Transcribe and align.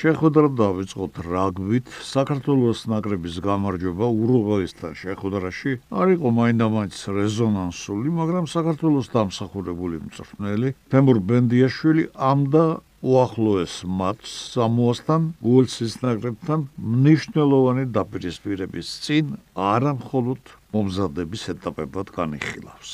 შეხვედრა 0.00 0.48
დავიწყოთ 0.56 1.14
რაგბით. 1.28 1.88
საქართველოს 2.10 2.80
ნაკრების 2.88 3.34
გამარჯვება 3.44 4.06
ურუგვაისთან 4.22 4.92
შეხვედრაში 4.96 5.72
არ 6.00 6.08
იყო 6.16 6.28
მაინდამაინც 6.40 6.96
რეზონანსული, 7.20 8.08
მაგრამ 8.20 8.44
საქართველოს 8.48 9.06
დამსახურებული 9.12 10.00
მწვრთნელი 10.06 10.68
თემურ 10.88 11.18
ბენდიაშვილი 11.28 12.04
ამდა 12.16 12.64
უახლოეს 13.00 13.74
მატჩს 14.00 14.32
სამოასთან 14.56 15.20
გულცის 15.44 15.94
ნაკრებთან 16.04 16.60
მნიშვნელოვანი 16.96 17.84
დაპირისპირების 17.96 18.88
წინ 19.04 19.36
არა 19.52 19.92
მხოლოდ 20.00 20.42
მომზადების 20.72 21.42
ეტაპებად 21.54 22.06
განიხილავს. 22.16 22.90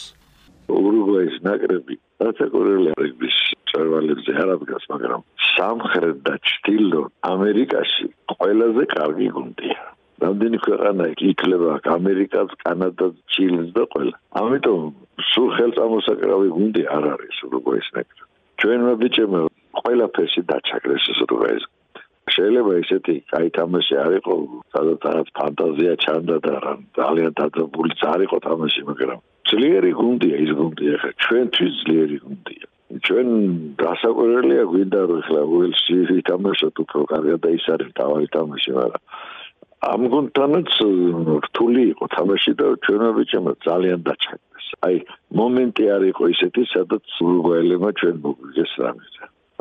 ურუგვაის 0.66 1.36
ნაკრები 1.46 1.94
რაცაკურელი 2.22 2.90
არის 2.98 3.38
წერვალებზე 3.70 4.32
არ 4.42 4.50
ადგას, 4.56 4.84
მაგრამ 4.90 5.20
სამხრეთ 5.56 6.16
და 6.26 6.34
ჩრდილო 6.48 7.02
ამერიკაში 7.32 8.06
ყველაზე 8.32 8.82
კარგი 8.96 9.28
გუნდია. 9.36 9.80
რამდენი 10.24 10.58
ქვეყანა 10.66 11.04
იქნება 11.30 11.72
ამერიკაც, 11.96 12.48
კანადაც, 12.64 13.14
ჩილეც 13.32 13.68
და 13.76 13.84
ყველა. 13.92 14.16
ამიტომ 14.42 14.80
სულ 15.30 15.48
ხელწამოსაკრავი 15.56 16.48
გუნდი 16.56 16.82
არ 16.96 17.04
არის 17.14 17.36
ურუგვაის 17.48 17.88
ნაკრები. 17.96 18.24
ჩვენმა 18.60 18.92
ბიჭებმა 19.02 19.40
ყველაფერში 19.80 20.40
დაჩაგრეს 20.50 21.04
ეს 21.12 21.18
ურუგვაის 21.26 21.64
შეიძლება 22.34 22.72
ისეთი 22.82 23.14
კაი 23.30 23.48
თამაში 23.56 23.94
არ 24.02 24.12
იყო, 24.20 24.34
სადაც 24.74 24.98
რაღაც 25.08 25.28
ფანტაზია 25.38 25.92
ჩანდა 26.04 26.36
და 26.46 26.54
რა 26.64 26.72
ძალიან 26.98 27.30
დაძაბული 27.38 27.94
არ 28.12 28.20
იყო 28.26 28.38
თამაში, 28.46 28.80
მაგრამ 28.90 29.20
ძლიერი 29.50 29.92
გუნდია 30.00 30.36
ის 30.44 30.50
გუნდი 30.58 30.84
ახლა 30.96 31.12
ჩვენთვის 31.22 31.74
ძლიერი 31.82 32.16
გუნდია. 32.24 32.65
ჩვენ 33.06 33.28
გასაკვირველია 33.82 34.64
გვინდა 34.72 35.00
რომ 35.10 35.20
ხლა 35.26 35.42
უელსი 35.56 35.96
ვითამაშოთ 36.10 36.76
უფრო 36.84 37.00
კარგად 37.12 37.38
და 37.44 37.50
ის 37.56 37.66
არის 37.74 37.90
თავი 38.00 38.26
თამაში 38.36 38.70
მაგრამ 38.76 39.02
ამ 39.90 40.02
გუნდთანაც 40.12 40.70
რთული 41.46 41.82
იყო 41.92 42.04
თამაში 42.16 42.52
და 42.60 42.66
ჩვენმა 42.84 43.10
ბიჭებმა 43.18 43.52
ძალიან 43.66 43.98
დაჩაგდეს 44.06 44.68
აი 44.88 44.96
მომენტი 45.40 45.84
არ 45.96 46.02
იყო 46.12 46.24
ისეთი 46.34 46.62
სადაც 46.72 47.04
ურუგვაელებმა 47.26 47.90
ჩვენ 48.00 48.16
მოგვიგეს 48.24 48.72
რამე 48.86 49.04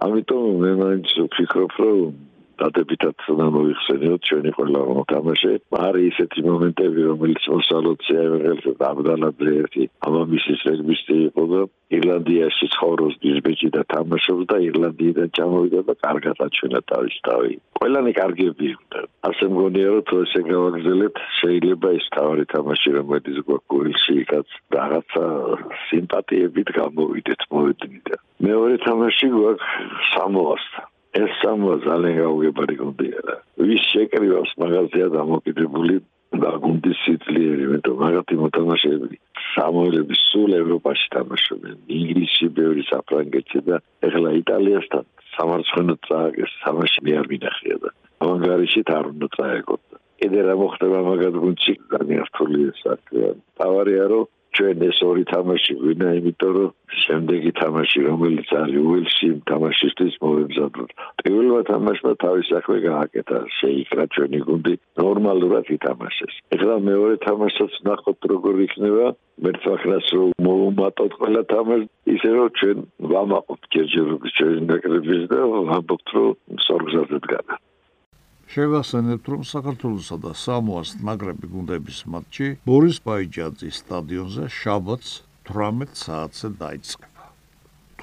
ამიტომ 0.05 0.43
მე 0.63 0.71
მაინც 0.83 1.07
ვფიქრობ 1.25 1.73
რომ 1.83 2.15
დადებითად 2.61 3.15
უნდა 3.33 3.47
მოიხსენიოთ 3.55 4.21
ჩვენი 4.29 4.51
ყველა 4.57 4.81
მოთამაშე. 4.95 5.53
არის 5.85 6.05
ისეთი 6.15 6.39
მომენტები, 6.49 7.01
რომელიც 7.11 7.43
მოსალოდზე 7.53 8.15
აღელს 8.25 8.65
დაბდალადზე 8.81 9.51
ერთი 9.61 9.83
ამამისის 10.07 10.59
რეგბისტი 10.69 11.15
იყო 11.29 11.43
და 11.51 11.61
ირლანდიაში 11.95 12.65
ცხოვრობს 12.75 13.15
ბიზბეჭი 13.23 13.69
და 13.75 13.81
თამაშობს 13.93 14.45
და 14.51 14.57
ირლანდიიდან 14.67 15.27
ჩამოვიდა 15.37 15.81
და 15.89 15.93
კარგად 16.05 16.37
აჩვენა 16.45 16.79
თავის 16.91 17.15
თავი. 17.27 17.53
ყველანი 17.79 18.11
კარგები 18.19 18.65
იყო. 18.73 19.01
ასე 19.29 19.45
მგონია 19.53 19.87
რომ 19.93 20.03
თუ 20.09 20.15
ესე 20.25 20.41
გავაგზავნებთ, 20.49 21.17
შეიძლება 21.41 21.89
ის 21.99 22.05
თავი 22.15 22.43
თამაში 22.55 22.89
რომელიც 22.97 23.37
გვაქვს 23.47 24.03
იქაც 24.21 24.47
რაღაცა 24.77 25.25
სიმპათიებით 25.85 26.67
გამოვიდეთ 26.79 27.41
მოვიდით. 27.53 28.07
მეორე 28.47 28.75
თამაში 28.87 29.27
გვაქვს 29.37 29.69
სამოასთან. 30.13 30.94
ეს 31.15 31.31
სამო 31.41 31.71
ძალიან 31.85 32.17
გაუგებარი 32.19 32.75
გუნდია 32.81 33.19
და 33.27 33.35
ვის 33.67 33.83
შეკრიბავს 33.91 34.51
მაგაზია 34.61 35.07
დამოკიდებული 35.15 35.95
და 36.43 36.49
გუნდის 36.63 36.97
სიძლიერე 37.05 37.65
მე 37.71 37.77
თვითონ 37.85 37.99
მაგათი 38.03 38.35
მოთამაშეები. 38.43 39.17
სამოელები 39.55 40.15
სულ 40.19 40.51
ევროპაში 40.61 41.07
თამაშობენ. 41.15 41.77
ინგლისში 41.99 42.47
ბევრი 42.59 42.83
საფრანგეთში 42.91 43.59
და 43.69 43.75
ეხლა 44.07 44.29
იტალიასთან 44.41 45.05
სამარცხენო 45.35 45.95
წააგეს 46.07 46.51
თამაში 46.65 46.99
მე 47.05 47.11
არ 47.21 47.27
მინახია 47.31 47.77
და 47.83 47.89
ავანგარიში 48.25 48.81
არ 48.97 49.05
უნდა 49.13 49.27
წაეგოთ 49.37 49.83
კიდე 50.19 50.39
რა 50.47 50.53
მოხდება 50.59 50.99
მაგათ 51.05 51.35
გუნდში? 51.43 51.73
ძალიან 51.91 52.23
რთულია 52.29 52.71
საქმე. 52.83 53.27
თავარია 53.59 54.05
რომ 54.11 54.23
ჩვენ 54.55 54.83
ეს 54.89 54.99
ორი 55.03 55.23
თამაში 55.33 55.73
ვინა, 55.83 56.09
იმიტომ 56.19 56.51
რომ 56.55 56.71
შემდეგი 57.03 57.51
თამაში, 57.59 57.99
რომელიც 58.07 58.49
არის 58.61 58.77
უელსი 58.87 59.27
თამაშისთვის 59.51 60.13
მოემზადოთ. 60.23 60.89
პირველმა 61.23 61.61
თამაშმა 61.71 62.11
თავის 62.23 62.45
საქმე 62.53 62.77
გააკეთა, 62.87 63.37
შეიკრა 63.59 64.03
ჩვენი 64.15 64.39
გუნდი 64.47 64.73
ნორმალურად 65.01 65.65
ითამაშეს. 65.77 66.33
ეხლა 66.55 66.75
მეორე 66.89 67.15
თამაშსაც 67.27 67.73
ნახოთ 67.89 68.19
როგორ 68.31 68.55
იქნება. 68.67 69.07
მერცახლას 69.45 70.07
რომ 70.15 70.29
მოუმატოთ 70.47 71.11
ყველა 71.19 71.41
თამაში, 71.51 71.87
ისე 72.15 72.29
რომ 72.35 72.49
ჩვენ 72.59 72.77
ვამაყობთ 73.11 73.63
ჯერჯერობით 73.75 74.31
ჩვენი 74.39 74.59
ნაკრების 74.71 75.23
და 75.31 75.39
ვამბობთ 75.51 76.07
რომ 76.15 76.59
სორგზაზე 76.67 77.17
დგანა. 77.27 77.55
შევახსენებთ, 78.55 79.25
რომ 79.31 79.41
საქართველოსა 79.43 80.15
და 80.23 80.31
სამოას 80.39 80.91
ნაკრები 81.07 81.47
გუნდების 81.51 81.97
მატჩი 82.11 82.45
ბორის 82.69 83.01
ბაიჯაძის 83.07 83.79
სტადიონზე 83.83 84.45
შაბათს 84.57 85.09
18 85.49 85.99
საათზე 85.99 86.51
დაიწყება. 86.61 87.25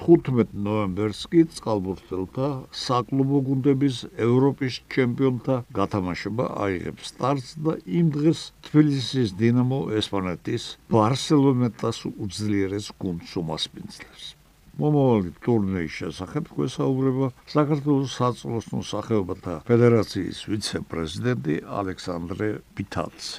15 0.03 0.53
ნოემბერს 0.67 1.23
კი 1.31 1.41
წყალბურთელთა 1.55 2.49
საკლუბო 2.83 3.41
გუნდების 3.49 3.97
ევროპის 4.27 4.77
ჩემპიონთა 4.93 5.57
გათამაშება 5.79 6.47
აიღებს 6.67 7.11
სტარტს 7.13 7.57
და 7.65 7.77
იმ 7.99 8.13
დღეს 8.19 8.45
თბილისის 8.69 9.33
დინამო 9.41 9.81
ესპანეთის 10.03 10.69
ბარსელონეტას 10.93 12.05
უძლიერეს 12.13 12.93
გუნდს 13.01 13.37
უმასპინძლებს. 13.41 14.42
მომავალი 14.81 15.31
ტურნირის 15.45 15.97
შესახებ 16.01 16.47
გვესაუბრება 16.57 17.27
საქართველოს 17.53 18.15
საწოლოსნო 18.19 18.79
სახეობათა 18.89 19.55
ფედერაციის 19.69 20.39
ვიცე-პრეზიდენტი 20.49 21.55
ალექსანდრე 21.79 22.49
ბითაძე. 22.77 23.33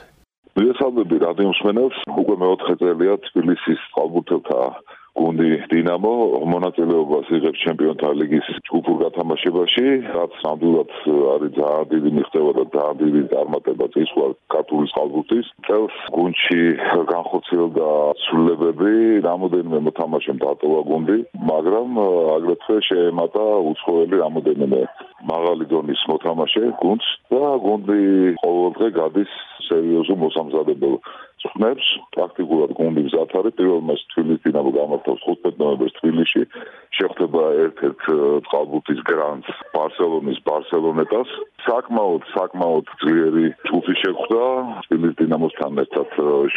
ვიესალმები 0.54 1.16
რადიო 1.26 1.50
მსმენელს, 1.50 1.98
უკვე 2.22 2.34
მეოთხე 2.42 2.74
წელია 2.82 3.14
თბილისის 3.26 3.80
წყალბურთელთა 3.90 4.60
გუნდი 5.24 5.50
დინამო 5.72 6.12
მონაწილეობას 6.52 7.28
იღებს 7.36 7.60
ჩემპიონთა 7.64 8.08
ლიგის 8.20 8.48
ჯგუფურ 8.68 8.96
გათამაშებაში, 9.04 9.84
რაც 10.16 10.34
ნამდვილად 10.44 10.90
არის 11.34 11.52
ძალიან 11.58 11.88
დიდი 11.92 12.10
მიღწევა 12.16 12.52
და 12.58 12.64
ძალიან 12.74 12.98
დიდი 13.02 13.22
წარმატება 13.32 13.86
წესვლა 13.94 14.26
ქართული 14.54 14.84
წყალბურთის. 14.92 15.46
წელს 15.68 15.96
გუნდში 16.16 16.60
განხორციელდა 17.14 17.88
ცვლილებები, 18.24 18.92
რამოდენიმე 19.28 19.78
მოთამაშემ 19.88 20.38
დატოვა 20.44 20.80
გუნდი, 20.92 21.18
მაგრამ 21.52 21.88
აგრეთვე 22.36 22.76
შეემატა 22.90 23.44
უცხოელი 23.72 24.16
რამოდენიმე 24.24 24.80
მაღალი 25.32 25.64
დონის 25.72 26.00
მოთამაშე 26.12 26.64
გუნდს 26.84 27.08
და 27.32 27.44
გუნდი 27.64 28.02
ყოველდღე 28.44 28.88
გადის 29.00 29.32
სერიოზულ 29.68 30.18
მოსამზადებელ 30.24 30.98
ხმებს 31.44 31.88
პრაქტიკულად 32.16 32.70
გუნდი 32.78 33.02
მზად 33.06 33.34
არის 33.38 33.56
პირველ 33.58 33.82
მას 33.88 34.02
თბილისში 34.12 34.44
დინამო 34.48 34.70
გამართავს 34.76 35.24
15 35.28 35.58
ნოემბერს 35.60 35.96
თბილისში 35.98 36.42
შეხვდება 36.98 37.42
ერთ-ერთ 37.64 38.06
წყალბურთის 38.46 39.00
გრანდს 39.10 39.58
ბარსელონის 39.74 40.38
ბარსელონეტას. 40.48 41.30
საკმაოდ 41.66 42.22
საკმაოდ 42.32 42.86
ძლიერი 43.02 43.46
ჯგუფი 43.68 43.94
შეხვდა. 44.04 44.42
თბილისის 44.88 45.18
დინამოსთან 45.20 45.82
ერთად 45.84 46.08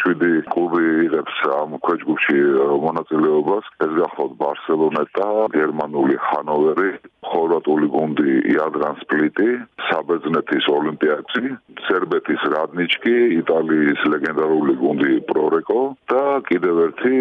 7 0.02 0.32
კლუბი 0.54 0.84
იღებს 1.06 1.36
ამ 1.60 1.70
ქვეჯგუფში 1.84 2.38
მონაწილეობას. 2.86 3.64
ეს 3.84 3.92
გახლავთ 4.00 4.34
ბარსელონეტა 4.42 5.28
გერმანული 5.58 6.14
ჰანოვერი 6.28 6.90
ხორვატული 7.30 7.88
გუნდი 7.94 8.34
იადრან 8.52 9.00
სპლიტი 9.02 9.48
საბერძნეთის 9.88 10.68
ოლიმპიაკი 10.76 11.44
სერბეთის 11.88 12.46
რადნიჩკი 12.54 13.16
იტალიის 13.40 14.06
ლეგენდარული 14.14 14.74
გუნდი 14.82 15.12
პრორეკო 15.32 15.82
და 16.12 16.24
კიდევ 16.48 16.80
ერთი 16.86 17.14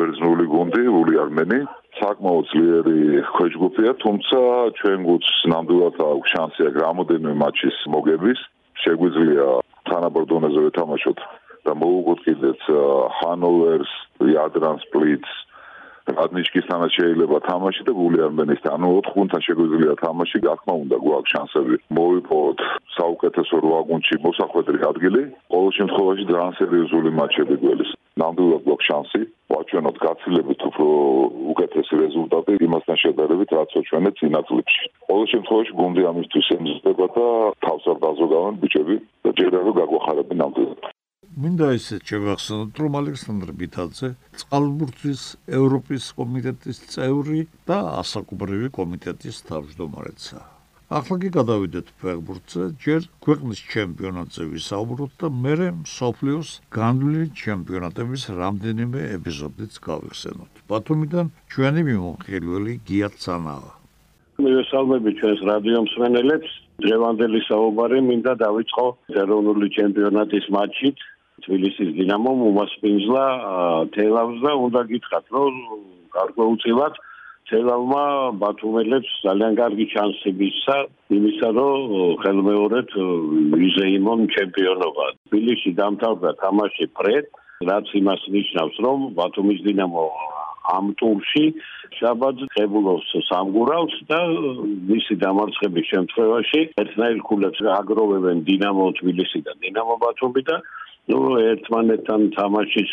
ბერძნული 0.00 0.46
გუნდი 0.54 0.84
ულიარმენი 1.00 1.60
საკმაოდ 1.98 2.46
ძლიერი 2.52 3.00
ქვეჯგუფია, 3.34 3.92
თუმცა 4.04 4.38
ჩვენ 4.78 5.00
გუნდს 5.08 5.30
ნამდვილად 5.52 5.96
აქვს 6.06 6.32
შანსი 6.32 6.62
აქ 6.70 6.76
რამოდენიმე 6.86 7.34
მატჩის 7.42 7.78
მოგების. 7.94 8.40
შეგვიძლია 8.80 9.46
თანაბორდონეზე 9.90 10.60
ვეთამაშოთ 10.66 11.18
და 11.66 11.72
მოუგოთ 11.82 12.20
კიდეც 12.26 12.62
ჰანოვერს, 13.18 13.92
იადრან 14.24 14.76
სპლიტს, 16.10 16.22
ადნიშკისთანაც 16.24 16.90
შეიძლება 16.98 17.38
თამაში 17.46 17.82
და 17.86 17.92
გულიარმენისთან. 17.94 18.72
ანუ 18.76 18.88
4 19.06 19.14
გუნდთან 19.14 19.40
შეგვიძლია 19.46 19.94
თამაში, 20.04 20.38
გახმა 20.46 20.74
უნდა 20.82 20.96
გვაქვს 21.04 21.30
შანსები. 21.32 21.74
მოვიპოვოთ 21.96 22.58
საუკეთესო 22.98 23.56
რვა 23.64 23.80
გუნდში 23.90 24.14
მოსახვედრი 24.26 24.78
ადგილი. 24.90 25.22
ყოველ 25.52 25.70
შემთხვევაში 25.78 26.24
ძალიან 26.30 26.54
სერიოზული 26.60 27.10
მატჩები 27.18 27.54
გველის. 27.62 27.90
ნამდვილად 28.20 28.62
გვაქვს 28.66 28.88
შანსი. 28.90 29.20
ვაჩვენოთ 29.50 29.96
გაცილებით 30.06 30.60
უფრო 30.70 30.86
უკეთესი 31.52 31.94
რეზულტატი 32.04 32.52
იმასთან 32.66 32.96
შედარებით, 33.04 33.50
რაც 33.58 33.70
ვაჩვენეთ 33.76 34.14
წინა 34.20 34.40
წლებში. 34.48 34.84
ყოველ 35.08 35.26
შემთხვევაში 35.32 35.72
გუნდი 35.80 36.02
ამისთვის 36.10 36.46
ემზადება 36.56 37.06
და 37.16 37.26
თავს 37.64 37.84
არ 37.90 37.98
დაზოგავენ 38.06 38.54
ბიჭები 38.62 38.96
და 39.24 39.30
ჯერარო 39.38 39.72
გაგვახარებენ 39.80 40.38
ნამდვილად. 40.42 40.99
მინდა 41.38 41.66
ისე 41.78 41.96
შევახსენოთ, 42.02 42.78
რომ 42.82 42.96
ალექსანდრე 43.00 43.52
ბითაძე 43.60 44.08
წყალბურთის 44.40 45.22
ევროპის 45.46 46.04
კომიტეტის 46.18 46.78
წევრი 46.90 47.42
და 47.70 47.78
ასაკობრივი 48.02 48.70
კომიტეტის 48.74 49.36
თავმჯდომარეცა. 49.50 50.40
ახლა 50.90 51.16
კი 51.22 51.28
გადავიდეთ 51.38 51.86
ფეხბურთზე, 52.02 52.64
ჯერ 52.82 53.04
ქვეყნის 53.22 53.58
ჩემპიონატზე 53.72 54.42
ვისაუბროთ 54.54 55.12
და 55.22 55.28
მერე 55.44 55.68
სოფლიოს 55.86 56.50
განვლილი 56.74 57.26
ჩემპიონატების 57.42 58.22
რამდენიმე 58.40 59.00
ეპიზოდიც 59.16 59.72
გავიხსენოთ. 59.86 60.52
ბათუმიდან 60.66 61.26
ჩვენი 61.54 61.80
მიმოხილველი 61.90 62.74
გია 62.90 63.08
ცანაა. 63.22 63.70
მივესალმები 64.42 65.10
ჩვენს 65.20 65.40
რადიო 65.46 65.78
მსმენელებს. 65.86 66.50
დღევანდელი 66.82 67.40
საუბარი 67.46 67.98
მინდა 68.10 68.32
დავიწყო 68.42 68.86
ეროვნული 69.22 69.66
ჩემპიონატის 69.78 70.46
მატჩით. 70.56 70.98
თბილისის 71.44 71.90
დინამომ 71.98 72.42
უმასპინძლა 72.50 73.24
თელავს 73.96 74.38
და 74.44 74.52
უნდა 74.66 74.80
გითხრათ, 74.90 75.26
რომ 75.36 75.54
გარკვეულწილად 76.16 76.94
თელავმა 77.50 78.04
ბათუმელებს 78.40 79.12
ძალიან 79.26 79.54
კარგი 79.60 79.86
შანსი 79.94 80.30
მისცა 80.40 80.76
იმისა, 81.18 81.48
რომ 81.58 81.78
ხელმეორედ 82.22 82.90
ვიზეიმონ 83.62 84.20
ჩემპიონობა. 84.36 85.06
თბილისში 85.28 85.70
დამთავრდა 85.80 86.30
თამაში 86.42 86.86
ფრედ, 86.98 87.26
რაც 87.70 87.86
იმას 88.00 88.22
ნიშნავს, 88.36 88.76
რომ 88.86 88.98
ბათუმის 89.18 89.60
დინამო 89.66 90.04
ამ 90.76 90.92
ტურში 91.00 91.44
შაბათ 91.98 92.42
ხებულობს 92.54 93.08
სამგურავს 93.28 93.96
და 94.10 94.18
მისი 94.90 95.16
დამარცხების 95.24 95.86
შემთხვევაში 95.92 96.60
ერთნაირ 96.82 97.18
ქულებს 97.28 97.60
აგროვებენ 97.80 98.44
დინამო 98.50 98.86
თბილისი 99.00 99.40
და 99.46 99.56
დინამო 99.64 99.96
ბათუმი 100.04 100.42
და 100.50 100.60
ნუ 101.10 101.20
ერთმანეთთან 101.50 102.20
თამაშის 102.36 102.92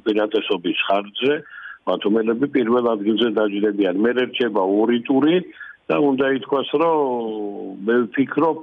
უპირატესობის 0.00 0.78
ხარჯზე 0.88 1.34
ბათუმელები 1.88 2.46
პირველ 2.56 2.84
ადგილზე 2.94 3.28
დაჯდებიან. 3.38 3.94
მე 4.04 4.10
რჩება 4.18 4.62
ორი 4.80 4.98
ტური 5.08 5.36
და 5.88 5.96
უნდა 6.00 6.26
ითქვას, 6.40 6.68
რომ 6.80 6.96
მე 7.86 7.94
ვფიქრობ, 8.08 8.60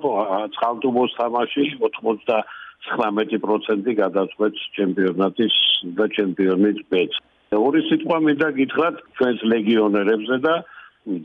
წყალტუბოს 0.57 1.11
თამაში 1.21 1.63
99% 1.81 3.87
გადაწყვეტს 4.01 4.61
ჩემპიონატის 4.77 5.55
და 5.97 6.05
ჩემპიონის 6.17 6.77
ბეჭდს. 6.89 7.17
ორი 7.51 7.81
სიტყვა 7.89 8.17
მინდა 8.25 8.47
გითხრათ 8.57 8.95
ჩვენს 9.17 9.39
ლეგიონერებზე 9.53 10.37
და 10.45 10.53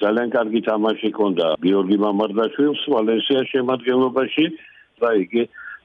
ძალიან 0.02 0.28
კარგი 0.36 0.60
თამაში 0.68 1.08
ჰქონდა 1.12 1.46
გიორგი 1.64 1.96
მამარდაშვილს 2.04 2.82
ვალენსიას 2.92 3.46
შემადგენლობაში 3.54 4.44
და 5.00 5.08
იგი 5.22 5.42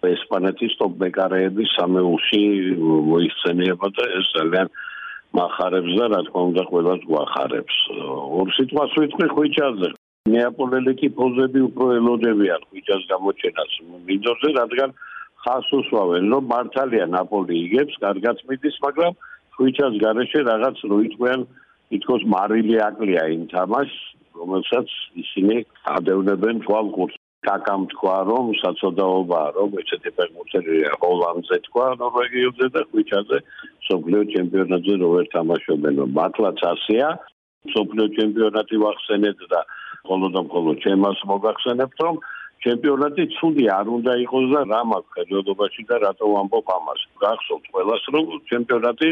ესპანეთის 0.09 0.73
ტოპ 0.79 0.93
მეკარეების 1.01 1.69
სამეულში 1.77 2.41
მოიხსენიება 3.11 3.87
და 3.97 4.05
ეს 4.17 4.27
ძალიან 4.37 4.67
מחარებს 5.37 5.93
და 5.99 6.05
რა 6.11 6.21
თქმა 6.27 6.41
უნდა 6.49 6.63
ყველას 6.71 7.01
გვახარებს. 7.09 7.75
ორ 8.39 8.47
სიტყვას 8.57 8.91
ვიტყვი 9.01 9.27
ხვიჩაზე. 9.35 9.89
ნეაპოლელი 10.31 10.93
კი 11.01 11.07
პოზები 11.17 11.59
უფრო 11.69 11.85
ელოდებიან 11.99 12.61
ხვიჩას 12.69 13.03
გამოჩენას 13.11 13.71
მინდორზე, 14.07 14.49
რადგან 14.59 14.89
ხას 15.43 15.67
უსვავენ, 15.79 16.23
რომ 16.33 16.43
მართალია 16.53 17.05
ნაპოლი 17.15 17.55
იგებს, 17.65 17.95
კარგად 18.05 18.37
მიდის, 18.49 18.75
მაგრამ 18.85 19.13
ხვიჩას 19.55 19.93
garaშე 20.03 20.39
რაღაც 20.51 20.77
როიტყვიან, 20.91 21.39
ითქოს 21.95 22.23
მარილი 22.33 22.75
აკლია 22.89 23.23
იმ 23.35 23.43
თამაშს, 23.53 23.97
რომელსაც 24.37 24.87
ისინი 25.23 25.55
ადევნებენ 25.97 26.55
თვალყურს. 26.65 27.20
კაკამ 27.47 27.83
თქვა 27.93 28.15
რომ 28.29 28.49
საწოდაობაა 28.61 29.49
რომ 29.57 29.69
ესეთი 29.81 30.11
ფეხბურთელია 30.17 30.91
ჰოლანდზე 31.01 31.57
თქვა 31.67 31.85
ნორვეგიელზე 32.01 32.67
და 32.75 32.81
ხვიჩაზე 32.89 33.37
სოფლიო 33.89 34.21
ჩემპიონატზე 34.33 34.93
რო 35.01 35.09
ვერ 35.15 35.27
თამაშობენ 35.35 35.95
მართლაც 36.17 36.59
ასეა 36.73 37.09
სოფლიო 37.75 38.05
ჩემპიონატი 38.17 38.75
ვახსენეთ 38.83 39.41
და 39.53 39.61
და 40.01 40.41
ხოლო 40.53 40.73
ჩემას 40.83 41.19
მოგახსენებთ 41.31 41.97
რომ 42.05 42.15
ჩემპიონატი 42.61 43.23
ცუდი 43.35 43.65
არ 43.73 43.87
უნდა 43.97 44.13
იყოს 44.23 44.45
და 44.53 44.61
რა 44.69 44.81
მაქვს 44.91 45.13
ხელდობაში 45.17 45.83
და 45.89 45.95
რატო 46.03 46.25
ვამბობ 46.33 46.67
ამას? 46.77 47.01
გახსოვთ 47.21 47.65
ყველას 47.73 48.03
რომ 48.13 48.25
ჩემპიონატი 48.51 49.09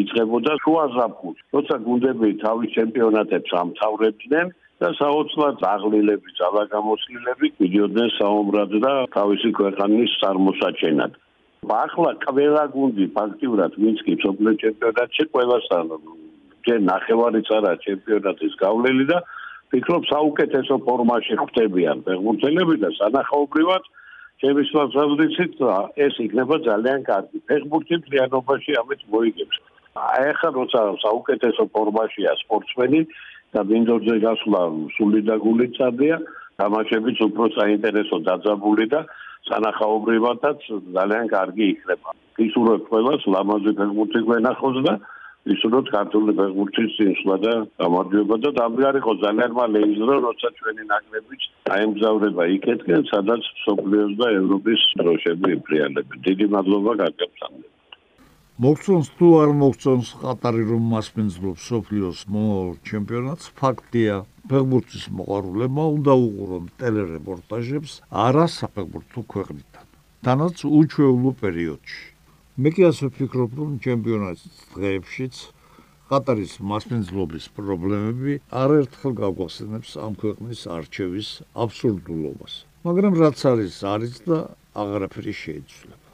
იწყებოდა 0.00 0.52
შუა 0.64 0.84
ზაფხულში. 0.96 1.42
როცა 1.56 1.76
გუნდები 1.86 2.28
თავის 2.44 2.74
ჩემპიონატებს 2.76 3.50
ამთავრებდნენ 3.62 4.46
და 4.80 4.88
საოცრად 4.96 5.64
აღლილები, 5.74 6.28
ძალაგამოსლილები 6.40 7.46
კიდიოდნენ 7.60 8.08
საომრად 8.16 8.72
და 8.84 8.92
თავისი 9.16 9.50
ქვეყნის 9.60 10.10
წარმოსაჩენად. 10.22 11.12
ახლა 11.68 12.10
ყველა 12.24 12.64
გუნდი 12.74 13.06
ფაქტიურად 13.16 13.72
ვინც 13.82 13.98
კი 14.06 14.14
სოფლიო 14.24 14.52
ჩემპიონატში 14.62 15.24
ყველასთან 15.32 15.84
ჯერ 16.66 16.78
ნახევარი 16.92 17.40
წარა 17.48 17.72
ჩემპიონატის 17.84 18.54
გავლილი 18.64 19.04
და 19.12 19.18
ფიქრობ 19.72 20.02
საუკეთესო 20.12 20.76
ფორმაში 20.88 21.34
ხვდებიან 21.40 21.98
ფეხბურთელები 22.06 22.76
და 22.84 22.88
სანახაობრივად 22.98 23.82
ჩემი 24.40 24.62
სპორტსაზრისით 24.70 25.54
ეს 26.04 26.14
იქნება 26.24 26.56
ძალიან 26.68 27.00
კარგი. 27.10 27.38
ფეხბურთი 27.48 27.96
ფლიანობაში 28.08 28.72
ამით 28.80 29.02
მოიგებს. 29.12 29.56
აი 30.00 30.24
ახლა 30.32 30.50
როცა 30.58 30.80
საუკეთესო 31.04 31.62
ფორმაშია 31.76 32.32
სპორტსმენი 32.42 33.00
და 33.54 33.60
ვინდოზე 33.70 34.16
გასვლა 34.26 34.60
სული 34.96 35.20
და 35.28 35.36
გული 35.44 35.66
წადია 35.76 36.16
თამაშებიც 36.60 37.18
უფრო 37.26 37.44
საინტერესო 37.56 38.16
დაძაბული 38.28 38.86
და 38.94 39.00
სანახაობრივადაც 39.48 40.66
ძალიან 40.96 41.26
კარგი 41.34 41.64
იქნება. 41.74 42.10
ისურვებ 42.46 42.82
ყველას 42.90 43.22
ლამაზი 43.34 43.72
ფეხბურთი 43.78 44.20
გვენახოს 44.28 44.76
და 44.86 44.94
ისურვებ 45.54 45.86
ქართული 45.96 46.32
ფეხბურთის 46.38 46.90
წინსვლა 46.96 47.36
და 47.44 47.52
გამარჯვება 47.80 48.36
და 48.44 48.50
დამღარიყო 48.60 49.12
ძალიან 49.24 49.52
მალე 49.58 49.80
იზრო 49.92 50.14
როცა 50.26 50.48
ჩვენი 50.60 50.84
ნაკრებიც 50.92 51.42
აემგზავრება 51.76 52.42
იქეთკენ 52.56 53.02
სადაც 53.12 53.42
სოფლიოს 53.64 54.14
და 54.20 54.26
ევროპის 54.40 54.80
დროშები 55.00 55.48
იფრიალები. 55.56 56.14
დიდი 56.28 56.46
მადლობა 56.54 56.92
გაკეთებთ 57.02 57.69
მოგწონს 58.60 59.06
თუ 59.16 59.28
არ 59.40 59.50
მოგწონს 59.56 60.08
ყატარი 60.20 60.64
რომ 60.70 60.88
მასპინძლობს 60.92 61.68
სოფლიოს 61.70 62.18
მომავალ 62.32 62.74
ჩემპიონატს 62.88 63.46
ფაქტია 63.60 64.16
ფეხბურთის 64.50 65.06
მოყვარულებმა 65.20 65.84
უნდა 65.92 66.16
უყურონ 66.24 66.66
ტელერეპორტაჟებს 66.82 67.94
არა 68.24 68.44
საფეხბურთო 68.56 69.24
ქვეყნიდან. 69.34 69.86
თანაც 70.28 70.64
უჩვეულო 70.80 71.32
პერიოდში. 71.44 72.04
მე 72.60 72.74
კი 72.76 72.86
ასე 72.90 73.08
ვფიქრობ 73.08 73.56
რომ 73.62 73.72
ჩემპიონატის 73.86 74.60
დღეებშიც 74.76 75.40
ყატარის 76.12 76.54
მასპინძლობის 76.74 77.48
პრობლემები 77.56 78.36
არაერთხელ 78.64 79.16
გაგვახსენებს 79.24 79.96
ამ 80.04 80.20
ქვეყნის 80.20 80.60
არჩევის 80.76 81.32
აბსურდულობას. 81.64 82.52
მაგრამ 82.84 83.12
რაც 83.24 83.38
არის 83.54 83.74
არის 83.94 84.14
და 84.28 84.38
აღარაფერი 84.84 85.34
შეიცვლება 85.44 86.09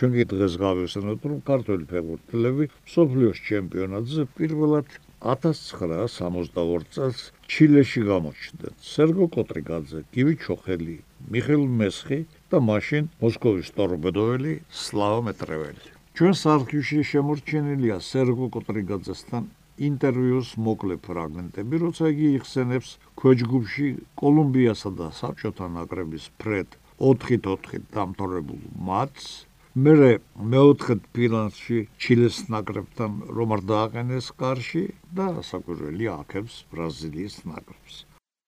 ჩვენ 0.00 0.14
კი 0.16 0.24
დღეს 0.32 0.54
გავიხსენოთ, 0.56 1.24
რომ 1.28 1.40
ქართული 1.44 1.84
ფეხბურთელები 1.88 2.66
სოფლიოს 2.88 3.40
ჩემპიონატზე 3.48 4.22
პირველად 4.36 4.94
1962 5.32 6.86
წელს 6.94 7.18
ჩილეში 7.52 8.02
გამოჩნდნენ. 8.08 8.72
სერგო 8.80 9.26
კოტრიგაძე, 9.36 10.00
გივი 10.16 10.34
ჩოხელი, 10.44 10.96
მიხეილ 11.34 11.64
მესხი 11.80 12.20
და 12.48 12.58
მაშინ 12.70 13.10
მოსკოვის 13.20 13.68
ტორპედოელი 13.76 14.54
სლავა 14.72 15.20
მეტრეველი. 15.28 15.92
ჩვენს 16.16 16.40
არქივში 16.54 16.98
შემორჩენილია 17.12 18.00
სერგო 18.00 18.48
კოტრიგაძესთან 18.56 19.52
ინტერვიუს 19.84 20.50
მოკლე 20.64 20.96
ფრაგმენტები, 21.04 21.74
როცა 21.84 22.04
იგი 22.16 22.28
იხსენებს 22.40 22.90
ქვეჯგუფში 23.20 23.88
კოლუმბიასა 24.16 24.90
და 24.96 25.12
საბჭოთა 25.20 25.66
ნაკრების 25.76 26.32
ფრედ 26.40 26.80
4-4 27.04 27.84
დამთავრებულ 27.92 28.60
მატჩს 28.88 29.49
მე 29.78 30.18
მეოთხე 30.50 30.94
ფინალში 31.14 31.76
ჩილეს 32.02 32.50
ნაკრებთან 32.50 33.12
რომ 33.38 33.52
არ 33.54 33.60
დააყენეს 33.70 34.30
კარში 34.34 34.82
და 35.14 35.26
საკვირველი 35.46 36.06
აქებს 36.10 36.54
ბრაზილიის 36.74 37.36
ნაკრებს. 37.46 37.94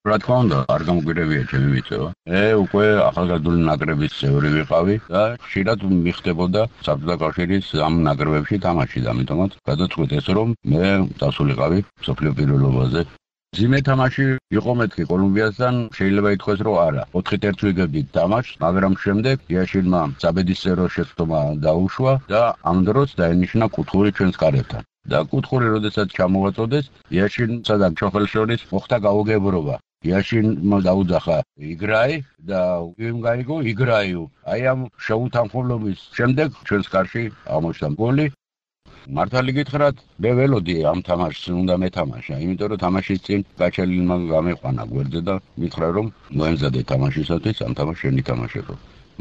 რა 0.03 0.17
თქმა 0.19 0.37
უნდა, 0.43 0.59
არ 0.75 0.83
გამოგვირებია 0.89 1.43
ჩემი 1.47 1.69
ვიწევა. 1.75 2.09
მე 2.27 2.43
უკვე 2.67 2.87
ახალგაზრდული 3.07 3.61
ნაკრების 3.71 4.13
წევრი 4.19 4.51
ვიყავი 4.57 4.97
და 5.15 5.23
შეიძლება 5.47 6.03
მიხდებოდა 6.07 6.63
საბჭოთა 6.83 7.17
კავშირის 7.23 7.67
ამ 7.87 7.95
ნაკრებებში 8.03 8.57
თამაში 8.67 8.99
და 9.07 9.09
ამიტომაც 9.15 9.51
გადაწყვეტეს 9.71 10.27
რომ 10.37 10.49
მე 10.75 10.87
დასულიყავი 11.23 11.79
სოფლიო 12.03 12.33
პირველობაზე 12.35 13.01
ძიმე 13.57 13.79
თამაში 13.87 14.25
იყო 14.57 14.73
მეთქი 14.81 15.05
კოლუმბიასთან 15.09 15.81
შეიძლება 15.97 16.31
ითქვას 16.37 16.61
რომ 16.69 16.77
არა. 16.83 17.03
4-1 17.17 17.65
ვიგებდით 17.67 18.07
თამაშს 18.15 18.55
მაგრამ 18.63 18.95
შემდეგ 19.03 19.53
იაშინმა 19.55 20.01
საბედისწერო 20.23 20.87
შეცდომა 20.95 21.41
დაუშვა 21.67 22.15
და 22.33 22.41
ამ 22.73 22.81
დროს 22.89 23.13
დაენიშნა 23.21 23.69
კუთხური 23.77 24.15
ჩვენს 24.17 24.41
კარებთან. 24.45 24.89
და 25.13 25.19
კუთხური 25.35 25.67
როდესაც 25.75 26.09
ჩამოვაწოდეს 26.17 26.91
იაშინსა 27.19 27.77
და 27.83 27.89
ჩოხელშორის 28.01 28.63
მოხდა 28.73 28.97
გაუგებრობა. 29.07 29.77
იაშინმა 30.09 30.79
დაუძახა 30.89 31.39
იგრაი 31.73 32.15
და 32.49 32.61
ვიმ 32.99 33.19
გაიგო 33.27 33.57
იგრაიუ. 33.73 34.23
აი 34.53 34.61
ამ 34.73 34.81
შეუთანხმლობის 35.07 35.99
შემდეგ 36.17 36.49
ჩვენს 36.67 36.87
კარში 36.95 37.25
აღმოჩნდა 37.53 37.89
გოლი 38.01 38.27
მართალი 39.11 39.53
გითხრათ, 39.57 39.97
მე 40.23 40.31
ველოდი 40.39 40.75
ამ 40.87 41.01
თამაშს 41.03 41.45
უნდა 41.51 41.75
მეთამაშა, 41.83 42.35
იმიტომ 42.45 42.69
რომ 42.71 42.79
თამაშის 42.85 43.21
წინ 43.27 43.41
გაჩელილმა 43.59 44.17
გამიყვანა 44.31 44.83
გვერდზე 44.93 45.21
და 45.27 45.35
მითხრა 45.59 45.89
რომ 45.97 46.07
მოემზადე 46.39 46.81
თამაშისათვის 46.93 47.57
ამ 47.67 47.73
თამაშს 47.79 48.03
შენი 48.03 48.23
თამაშებო. 48.31 48.75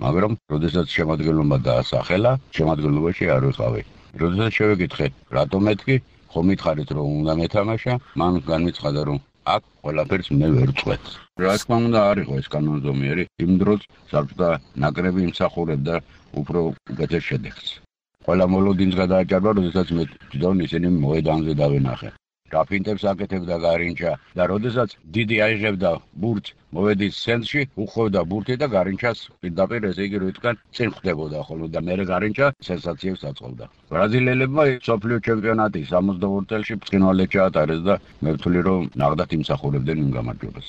მაგრამ 0.05 0.33
როდესაც 0.53 0.87
შემოადგენლობა 0.97 1.57
დაასახელა, 1.65 2.31
შემოადგენლობაში 2.57 3.25
არ 3.35 3.43
ვიყავი. 3.49 3.81
როდესაც 4.21 4.51
შევეკითხე, 4.57 5.07
რატო 5.35 5.59
მეთქი, 5.65 5.95
ხომ 6.31 6.45
მითხარით 6.51 6.89
რომ 6.95 7.07
უნდა 7.21 7.33
მეთამაშა, 7.41 7.93
მან 8.19 8.33
განმეცხადა 8.51 9.01
რომ 9.09 9.17
აქ 9.55 9.63
ყველაფერს 9.81 10.27
მე 10.39 10.47
ვერ 10.55 10.69
წვეთ. 10.79 11.03
რა 11.41 11.53
თქმა 11.57 11.77
უნდა 11.89 11.99
არ 12.09 12.17
იყო 12.23 12.33
ეს 12.41 12.47
კანონზომიერი, 12.53 13.23
იმ 13.45 13.51
დროს 13.61 13.81
საბჭოთა 14.11 14.49
ნაკრები 14.83 15.21
იმსახურებდა 15.27 15.95
უფრო 16.39 16.59
უკეთეს 16.91 17.23
შედეგს. 17.29 17.81
ყველა 18.25 18.45
მოლოდინს 18.55 18.99
გადააჭარბა, 19.03 19.57
როდესაც 19.59 19.93
მე 19.97 20.09
თვითონ 20.31 20.65
ისინი 20.69 20.87
მოედანზე 21.03 21.53
დავენახე. 21.61 22.11
გაფინტებს 22.51 23.03
აკეთებდა 23.11 23.57
გარინჩა 23.63 24.11
და 24.37 24.43
როდესაც 24.51 24.95
დიდი 25.17 25.37
აიღებდა 25.45 25.91
ბურთს 26.23 26.53
მოვედის 26.75 27.19
ცენტრში 27.23 27.61
უხოვდა 27.83 28.21
ბურთი 28.31 28.57
და 28.63 28.67
გარინჩას 28.75 29.19
პირდაპირ 29.43 29.87
ესე 29.91 30.07
იგი 30.09 30.21
როიტკან 30.23 30.59
წინ 30.75 30.93
ხდებოდა 30.97 31.39
ხოლმე 31.47 31.67
და 31.75 31.79
მე 31.87 31.95
გარინჩა 32.11 32.51
სენსაციებს 32.67 33.25
აწყობდა 33.31 33.65
ბრაზილიელებმა 33.95 34.63
სოფლიო 34.89 35.17
ჩემპიონატი 35.27 35.81
62 35.95 36.45
წელში 36.51 36.79
ფინალში 36.91 37.27
ჩაატარეს 37.35 37.81
და 37.87 37.99
მე 38.23 38.35
ვთვლი 38.35 38.61
რომ 38.67 38.87
ნახდათ 39.03 39.35
იმსახურებდნენ 39.39 40.05
იმ 40.05 40.11
გამარჯვებას 40.19 40.67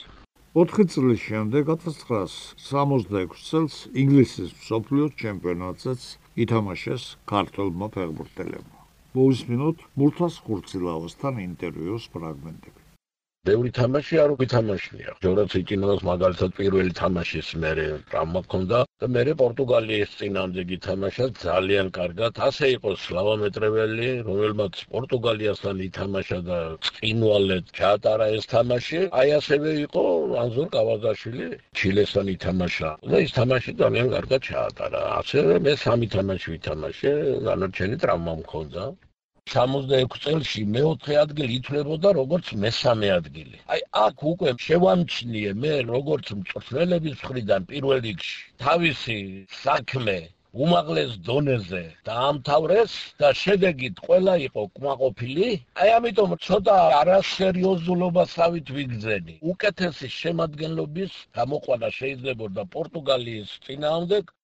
4 0.62 0.90
წლის 0.94 1.20
შემდეგ 1.28 1.70
1966 1.74 3.46
წელს 3.50 3.74
ინგლისის 4.02 4.50
სოფლიო 4.70 5.06
ჩემპიონატზეც 5.22 6.02
ითამაშეს 6.40 7.04
ქართულმა 7.28 7.88
ფეხბურთელებმა 7.94 8.80
მოусმინოთ 9.16 9.82
მურთას 10.00 10.36
ხურცილავასთან 10.44 11.40
ინტერვიუს 11.42 12.04
ფრაგმენტები. 12.14 12.81
ბევრი 13.48 13.70
თამაში 13.76 14.18
არ 14.22 14.32
უკითამაშია. 14.32 15.12
ჯორაც 15.24 15.54
იტინოს 15.60 16.02
მაგალითად 16.08 16.52
პირველი 16.58 16.92
თამაშის 16.98 17.48
მერე 17.64 17.86
ტრამვა 18.12 18.42
ჰქონდა 18.44 18.82
და 19.02 19.08
მერე 19.16 19.34
პორტუგალიის 19.40 20.12
წინამდე 20.20 20.62
გითამაშა 20.68 21.26
ძალიან 21.42 21.90
კარგად. 21.98 22.38
ასე 22.48 22.70
იყო 22.76 22.94
სლავამეტრეველი, 23.06 24.08
რომელმაც 24.30 24.74
პორტუგალიასთან 24.94 25.82
ითამაშა 25.88 26.38
და 26.52 26.58
წინვალეთ 26.86 27.74
ჩაატარა 27.82 28.26
ეს 28.38 28.44
თამაში. 28.54 29.00
აი 29.10 29.28
ასევე 29.42 29.70
იყო 29.90 30.02
ანზორ 30.46 30.68
კავაზაშვილი, 30.78 31.46
ჩილესთან 31.82 32.26
ითამაშა 32.38 32.90
და 33.10 33.16
ეს 33.26 33.32
თამაში 33.42 33.70
ძალიან 33.82 34.06
კარგად 34.14 34.40
ჩაატარა. 34.50 35.00
ასევე 35.20 35.54
მე 35.66 35.72
სამი 35.84 36.06
თამაში 36.14 36.46
ვითამაშე, 36.54 37.10
განარჩენი 37.50 37.96
ტრამვა 38.06 38.34
მქონდა. 38.46 38.84
66 39.50 40.18
წელში 40.24 40.60
მეოთხე 40.74 41.16
ადგილი 41.20 41.56
ითვლებოდა 41.60 42.10
როგორც 42.18 42.50
მესამე 42.64 43.08
ადგილი. 43.14 43.58
აი 43.74 43.80
აქ 44.02 44.22
უკვე 44.32 44.52
შევამჩნიე 44.66 45.50
მე 45.62 45.72
როგორც 45.88 46.30
მწვრთნელების 46.36 47.16
მხრიდან 47.24 47.66
პირველ 47.72 48.00
რიგში 48.06 48.36
თავისი 48.64 49.16
საქმე 49.64 50.16
უმაღლეს 50.66 51.12
დონეზე 51.26 51.82
დაამთავრეს 52.08 52.94
და 53.24 53.28
შედეგით 53.42 54.00
ყველა 54.06 54.34
იყო 54.46 54.62
კმაყოფილი. 54.78 55.48
აი 55.82 55.92
ამიტომ 55.98 56.36
ცოტა 56.46 56.76
არასერიოზულობასავით 57.00 58.74
ვიგზენი. 58.76 59.34
უკეთესი 59.52 60.12
შემადგენლობის 60.20 61.12
გამოყვანა 61.40 61.88
შეიძლება 62.00 62.70
პორტუგალიის 62.76 63.58
წინააღმდეგ 63.66 64.36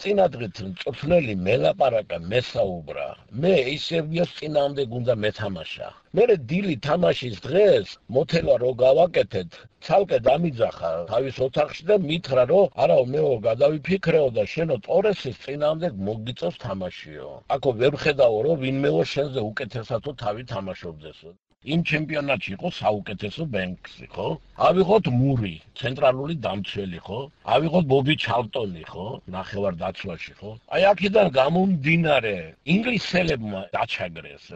წინადღეთ 0.00 0.58
მწვრთნელი 0.66 1.32
მელაპარაკა 1.46 2.18
მესაუბრა. 2.28 3.02
მე 3.42 3.50
ისევია 3.72 4.24
წინამდე 4.36 4.86
გუნდა 4.92 5.16
მეთამაშა. 5.24 5.88
მე 6.18 6.36
დილი 6.52 6.76
თამაშის 6.86 7.42
დღეს 7.46 7.92
მოთელა 8.16 8.54
რო 8.62 8.70
გავაკეთეთ 8.84 9.58
ცალკე 9.88 10.20
დამიძახა 10.28 10.92
თავის 11.12 11.42
ოთახში 11.48 11.84
და 11.92 12.00
მითხრა 12.06 12.46
რომ 12.52 12.80
არა 12.86 12.98
მეო 13.12 13.34
გადავიფიქრეო 13.48 14.32
და 14.40 14.46
შენო 14.54 14.80
ტორესის 14.88 15.44
წინამდე 15.44 15.92
მოგიწევს 16.08 16.56
თამაშიო. 16.64 17.28
აქო 17.58 17.76
ვერ 17.84 18.00
ხედავო 18.06 18.42
რომ 18.48 18.60
ვინმეო 18.64 19.06
შენზე 19.14 19.46
უკეთესათო 19.52 20.18
თავი 20.24 20.48
თამაშობდესო 20.56 21.36
იმ 21.68 21.80
ჩემპიონატში 21.88 22.52
იყო 22.56 22.68
საუკეთესო 22.72 23.44
ბენქსი, 23.54 24.06
ხო? 24.12 24.28
ავიღოთ 24.68 25.10
მური, 25.12 25.50
ცენტრალური 25.80 26.36
დამცველი, 26.46 27.00
ხო? 27.04 27.18
ავიღოთ 27.56 27.84
ბობი 27.90 28.16
ჩალტონი, 28.22 28.84
ხო? 28.88 29.04
ნახევარ 29.34 29.76
დაცვაში, 29.82 30.32
ხო? 30.40 30.54
აი 30.72 30.86
აქედან 30.92 31.28
გამომდინარე, 31.36 32.34
ინგლისელებმა 32.76 33.60
დაჩაგრეს 33.76 34.48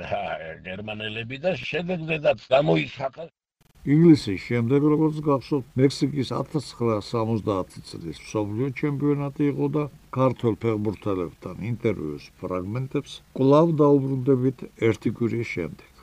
გერმანელები 0.64 1.42
და 1.44 1.52
შედეგზედაც 1.60 2.48
გამოისახა 2.56 3.28
ინგლისის 3.84 4.40
შემდეგ 4.48 4.84
როგორც 4.94 5.16
გახსოვთ, 5.28 5.64
მექსიკის 5.76 6.30
1970 6.32 7.84
წლის 7.90 8.20
მსოფლიო 8.24 8.68
ჩემპიონატი 8.80 9.50
იყო 9.52 9.66
და 9.76 9.82
ქართულ 10.16 10.56
ფეხბურთელებთან 10.64 11.66
ინტერვიუს 11.68 12.30
ფრაგმენტებს 12.40 13.20
კვლავ 13.36 13.76
დაუბრუნდებით 13.82 14.64
ერთი 14.88 15.12
კვირის 15.20 15.52
შემდეგ. 15.52 15.93